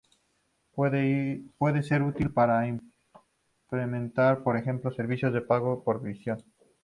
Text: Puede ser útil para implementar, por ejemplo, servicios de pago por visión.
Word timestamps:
Puede 0.73 1.43
ser 1.83 2.01
útil 2.01 2.31
para 2.33 2.65
implementar, 3.67 4.41
por 4.41 4.57
ejemplo, 4.57 4.89
servicios 4.91 5.31
de 5.31 5.41
pago 5.41 5.83
por 5.83 6.01
visión. 6.01 6.39